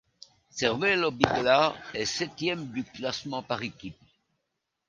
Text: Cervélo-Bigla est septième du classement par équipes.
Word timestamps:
Cervélo-Bigla 0.49 1.75
est 1.93 2.05
septième 2.05 2.65
du 2.71 2.83
classement 2.83 3.43
par 3.43 3.61
équipes. 3.61 3.93